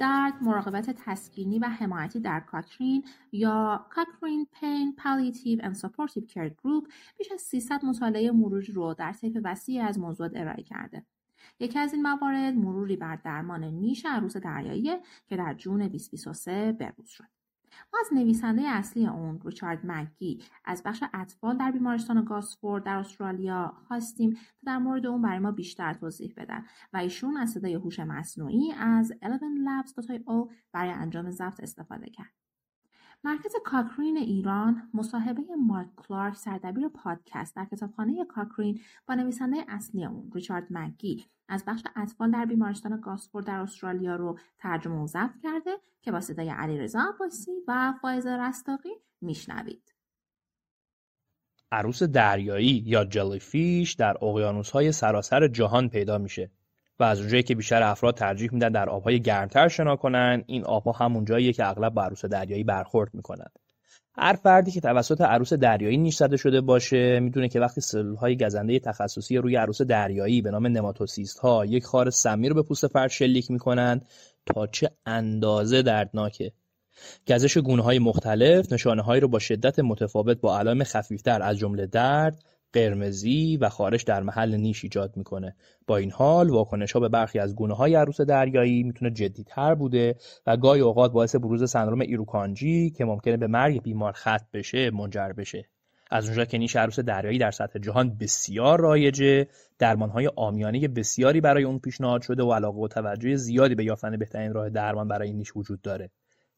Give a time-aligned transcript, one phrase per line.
[0.00, 6.92] درد مراقبت تسکینی و حمایتی در کاکرین یا کاکرین پین پالیتیو and Supportive Care Group
[7.18, 11.06] بیش از 300 مطالعه مروری رو در طیف وسیعی از موضوعات ارائه کرده.
[11.60, 14.96] یکی از این موارد مروری بر درمان نیش عروس دریایی
[15.26, 17.41] که در جون 2023 بروز شد.
[17.92, 23.74] ما از نویسنده اصلی اون ریچارد مگی از بخش اطفال در بیمارستان گاسفورد در استرالیا
[23.88, 28.00] خواستیم تا در مورد اون برای ما بیشتر توضیح بدن و ایشون از صدای هوش
[28.00, 32.32] مصنوعی از 11labs.io برای انجام ضبط استفاده کرد.
[33.24, 40.30] مرکز کاکرین ایران مصاحبه مارک کلارک سردبیر پادکست در کتابخانه کاکرین با نویسنده اصلی اون
[40.34, 45.70] ریچارد مگی از بخش اطفال در بیمارستان گاسفورد در استرالیا رو ترجمه و ضبط کرده
[46.02, 49.94] که با صدای علیرضا عباسی و فایز رستاقی میشنوید.
[51.72, 56.50] عروس دریایی یا jellyfish در اقیانوس‌های سراسر جهان پیدا میشه.
[57.02, 60.92] و از اونجایی که بیشتر افراد ترجیح میدن در آبهای گرمتر شنا کنن این آبها
[60.92, 63.46] همون جاییه که اغلب با عروس دریایی برخورد می‌کنن.
[64.14, 68.36] هر فردی که توسط عروس دریایی نیش زده شده باشه می‌دونه که وقتی سلول های
[68.36, 72.86] گزنده تخصصی روی عروس دریایی به نام نماتوسیست ها یک خار سمی رو به پوست
[72.86, 74.00] فرد شلیک می‌کنن
[74.46, 76.52] تا چه اندازه دردناکه.
[77.28, 81.86] گزش گونه های مختلف نشانه هایی رو با شدت متفاوت با علائم خفیفتر از جمله
[81.86, 85.56] درد قرمزی و خارش در محل نیش ایجاد می‌کنه.
[85.86, 90.16] با این حال واکنش ها به برخی از گونه های عروس دریایی می‌تونه جدیتر بوده
[90.46, 95.32] و گاهی اوقات باعث بروز سندروم ایروکانجی که ممکنه به مرگ بیمار ختم بشه منجر
[95.32, 95.68] بشه.
[96.10, 99.46] از اونجا که نیش عروس دریایی در سطح جهان بسیار رایجه
[99.82, 104.52] های آمیانه بسیاری برای اون پیشنهاد شده و علاقه و توجه زیادی به یافتن بهترین
[104.52, 106.10] راه درمان برای نیش وجود داره.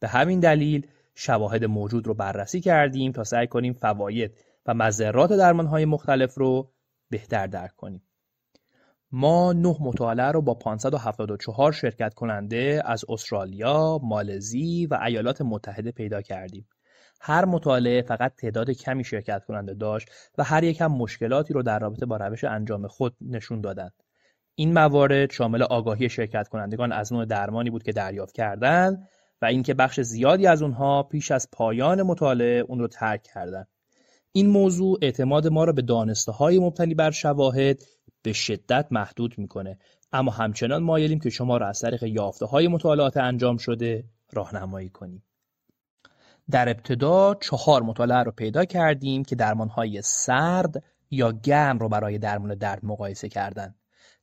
[0.00, 4.34] به همین دلیل شواهد موجود رو بررسی کردیم تا سعی کنیم فواید
[4.68, 6.72] و مذرات های مختلف رو
[7.10, 8.02] بهتر درک کنیم.
[9.12, 16.22] ما نه مطالعه رو با 574 شرکت کننده از استرالیا، مالزی و ایالات متحده پیدا
[16.22, 16.68] کردیم.
[17.20, 20.08] هر مطالعه فقط تعداد کمی شرکت کننده داشت
[20.38, 23.92] و هر یک هم مشکلاتی رو در رابطه با روش انجام خود نشون دادند.
[24.54, 29.08] این موارد شامل آگاهی شرکت کنندگان از نوع درمانی بود که دریافت کردند
[29.42, 33.68] و اینکه بخش زیادی از اونها پیش از پایان مطالعه اون رو ترک کردند.
[34.32, 35.84] این موضوع اعتماد ما را به
[36.38, 37.82] های مبتنی بر شواهد
[38.22, 39.78] به شدت محدود می‌کنه.
[40.12, 42.04] اما همچنان مایلیم که شما را از طریق
[42.50, 45.22] های مطالعات انجام شده راهنمایی کنیم.
[46.50, 49.36] در ابتدا چهار مطالعه رو پیدا کردیم که
[49.70, 53.74] های سرد یا گرم رو برای درمان درد مقایسه کردند.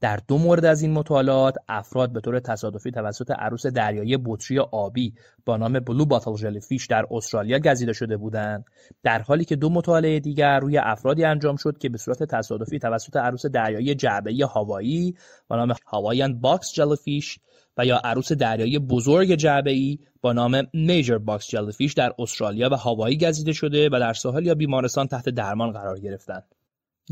[0.00, 5.14] در دو مورد از این مطالعات افراد به طور تصادفی توسط عروس دریایی بطری آبی
[5.44, 8.64] با نام bluebottle jellyfish در استرالیا گزیده شده بودند.
[9.02, 13.16] در حالی که دو مطالعه دیگر روی افرادی انجام شد که به صورت تصادفی توسط
[13.16, 15.14] عروس دریایی جعبه‌ای هاوایی
[15.48, 17.38] با نام Hawaiian box jellyfish
[17.76, 23.18] و یا عروس دریایی بزرگ جعبه‌ای با نام major box jellyfish در استرالیا و هاوایی
[23.18, 26.44] گزیده شده و در ساحل یا بیمارستان تحت درمان قرار گرفتند.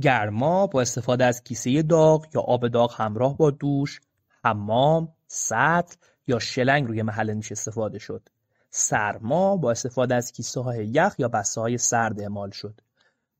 [0.02, 4.00] گرما با استفاده از کیسه داغ یا آب داغ همراه با دوش،
[4.44, 5.96] حمام، سطل
[6.26, 8.28] یا شلنگ روی محل نیش استفاده شد.
[8.70, 12.80] سرما با استفاده از کیسه های یخ یا بسته های سرد اعمال شد.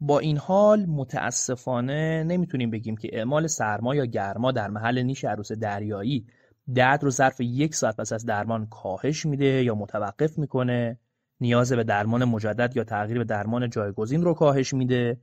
[0.01, 5.53] با این حال متاسفانه نمی‌تونیم بگیم که اعمال سرما یا گرما در محل نیش عروس
[5.53, 6.27] دریایی
[6.75, 10.99] درد رو ظرف یک ساعت پس از درمان کاهش میده یا متوقف می‌کنه
[11.41, 15.21] نیاز به درمان مجدد یا تغییر به درمان جایگزین رو کاهش میده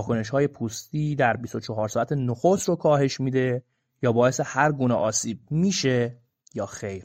[0.00, 3.62] های پوستی در 24 ساعت نخست رو کاهش میده
[4.02, 6.18] یا باعث هر گونه آسیب میشه
[6.54, 7.04] یا خیر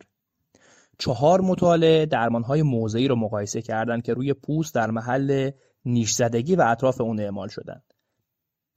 [1.00, 2.08] چهار مطالعه
[2.48, 5.52] های موضعی رو مقایسه کردند که روی پوست در محل
[5.86, 7.94] نیش زدگی و اطراف اون اعمال شدند.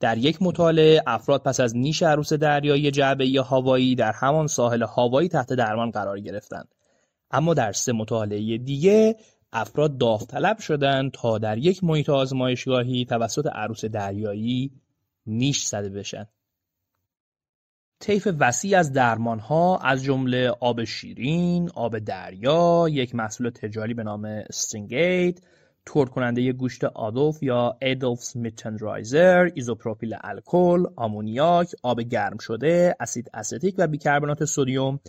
[0.01, 4.83] در یک مطالعه افراد پس از نیش عروس دریایی جعبه یا هوایی در همان ساحل
[4.83, 6.75] هوایی تحت درمان قرار گرفتند.
[7.31, 9.17] اما در سه مطالعه دیگه
[9.53, 14.73] افراد داوطلب شدند تا در یک محیط آزمایشگاهی توسط عروس دریایی
[15.27, 16.27] نیش زده بشن.
[18.01, 24.25] طیف وسیع از درمانها از جمله آب شیرین، آب دریا، یک محصول تجاری به نام
[24.25, 25.41] Stingaid،
[25.87, 33.31] ترد کننده گوشت آدولف یا Adolph's meat tenderizer، ایزوپروپیل الکل، آمونیاک، آب گرم شده، اسید
[33.35, 35.01] استیک و بیکربنات سدیم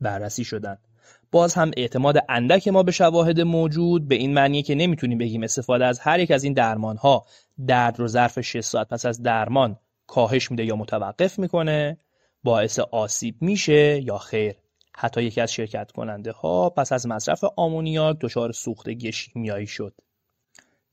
[0.00, 0.89] بررسی شدند.
[1.32, 5.86] باز هم اعتماد اندک ما به شواهد موجود به این معنیه که نمی‌تونیم بگیم استفاده
[5.86, 7.26] از هر یک از این درمان ها
[7.66, 11.98] درد رو ظرف 6 ساعت پس از درمان کاهش میده یا متوقف می‌کنه
[12.44, 14.54] باعث آسیب میشه یا خیر.
[14.96, 19.94] حتی یکی از شرکت کننده ها پس از مصرف آمونیاک دچار سوختگی شیمیایی شد.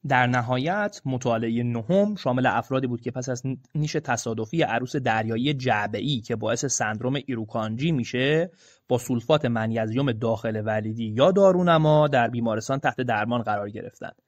[0.07, 3.43] در نهایت مطالعه نهم شامل افرادی بود که پس از
[3.75, 8.51] نیش تصادفی عروس دریایی جعبه‌ای که باعث سندروم ایروکانجی میشه
[8.87, 14.21] با سولفات منیزیم داخل ولیدی یا دارونما در بیمارستان تحت درمان قرار گرفتند.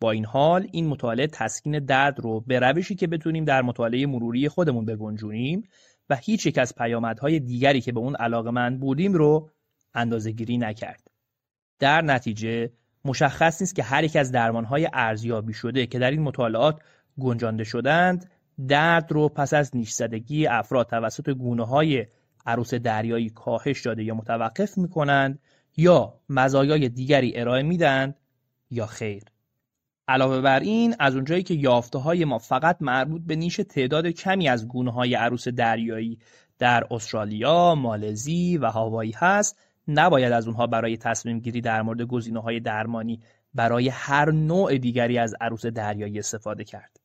[0.00, 4.48] با این حال این مطالعه تسکین درد رو به روشی که بتونیم در مطالعه مروری
[4.48, 5.62] خودمون بگنجونیم
[6.10, 9.50] و هیچ یک از پیامدهای دیگری که به اون علاقمند بودیم رو
[9.94, 11.10] اندازه گیری نکرد.
[11.78, 12.70] در نتیجه
[13.04, 16.80] مشخص نیست که هر یک از درمانهای ارزیابی شده که در این مطالعات
[17.20, 18.30] گنجانده شدند
[18.68, 22.06] درد رو پس از نیش زدگی افراد توسط گونه های
[22.46, 25.38] عروس دریایی کاهش داده یا متوقف می کنند
[25.76, 28.16] یا مزایای دیگری ارائه میدند
[28.70, 29.22] یا خیر.
[30.08, 34.48] علاوه بر این از اونجایی که یافته های ما فقط مربوط به نیش تعداد کمی
[34.48, 36.18] از گونه های عروس دریایی
[36.58, 39.58] در استرالیا، مالزی و هاوایی هست
[39.88, 43.20] نباید از اونها برای تصمیم گیری در مورد گزینه های درمانی
[43.54, 47.00] برای هر نوع دیگری از عروس دریایی استفاده کرد.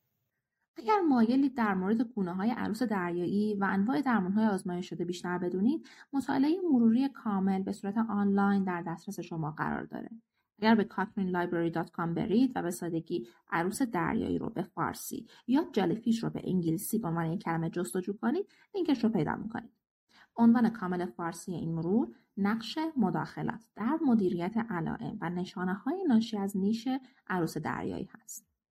[0.76, 5.38] اگر مایلید در مورد گونه های عروس دریایی و انواع درمان های آزمایش شده بیشتر
[5.38, 10.10] بدونید، مطالعه مروری کامل به صورت آنلاین در دسترس شما قرار داره.
[10.62, 16.30] اگر به cochranelibrary.com برید و به سادگی عروس دریایی رو به فارسی یا جلیفیش رو
[16.30, 19.79] به انگلیسی عنوان یک کلمه جستجو کنید لینکش رو پیدا می‌کنید
[20.40, 26.56] عنوان کامل فارسی این مرور نقش مداخلات در مدیریت علائم و نشانه های ناشی از
[26.56, 26.88] نیش
[27.28, 28.49] عروس دریایی هست.